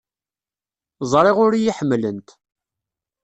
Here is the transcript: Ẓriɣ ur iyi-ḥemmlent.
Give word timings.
Ẓriɣ 1.11 1.37
ur 1.45 1.51
iyi-ḥemmlent. 1.55 2.29